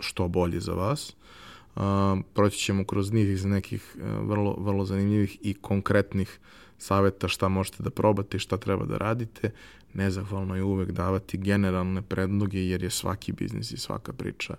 što 0.00 0.28
bolji 0.28 0.60
za 0.60 0.72
vas. 0.72 1.16
Proći 2.34 2.58
ćemo 2.58 2.84
kroz 2.84 3.12
njih 3.12 3.28
iz 3.28 3.44
nekih 3.44 3.96
uh, 3.96 4.28
vrlo, 4.28 4.56
vrlo 4.58 4.84
zanimljivih 4.84 5.38
i 5.42 5.54
konkretnih 5.54 6.38
saveta 6.78 7.28
šta 7.28 7.48
možete 7.48 7.82
da 7.82 7.90
probate 7.90 8.36
i 8.36 8.40
šta 8.40 8.56
treba 8.56 8.84
da 8.84 8.96
radite. 8.96 9.50
Nezahvalno 9.94 10.56
je 10.56 10.62
uvek 10.62 10.90
davati 10.90 11.38
generalne 11.38 12.02
predloge 12.02 12.58
jer 12.58 12.82
je 12.82 12.90
svaki 12.90 13.32
biznis 13.32 13.72
i 13.72 13.76
svaka 13.76 14.12
priča 14.12 14.54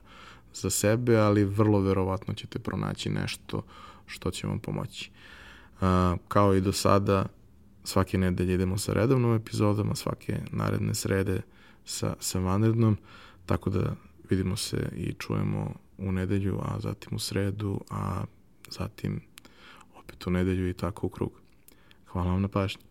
za 0.53 0.69
sebe, 0.69 1.17
ali 1.17 1.43
vrlo 1.43 1.79
verovatno 1.79 2.33
ćete 2.33 2.59
pronaći 2.59 3.09
nešto 3.09 3.61
što 4.05 4.31
će 4.31 4.47
vam 4.47 4.59
pomoći. 4.59 5.11
Kao 6.27 6.55
i 6.55 6.61
do 6.61 6.71
sada, 6.71 7.25
svake 7.83 8.17
nedelje 8.17 8.53
idemo 8.53 8.77
sa 8.77 8.93
redovnom 8.93 9.35
epizodama, 9.35 9.95
svake 9.95 10.37
naredne 10.51 10.95
srede 10.95 11.41
sa, 11.85 12.15
sa 12.19 12.39
vanrednom, 12.39 12.97
tako 13.45 13.69
da 13.69 13.95
vidimo 14.29 14.55
se 14.55 14.89
i 14.95 15.13
čujemo 15.13 15.73
u 15.97 16.11
nedelju, 16.11 16.59
a 16.61 16.79
zatim 16.79 17.15
u 17.15 17.19
sredu, 17.19 17.81
a 17.89 18.23
zatim 18.69 19.21
opet 19.95 20.27
u 20.27 20.31
nedelju 20.31 20.69
i 20.69 20.73
tako 20.73 21.07
u 21.07 21.09
krug. 21.09 21.31
Hvala 22.07 22.31
vam 22.31 22.41
na 22.41 22.47
pažnji. 22.47 22.88